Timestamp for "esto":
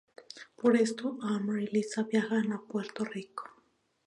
0.77-1.19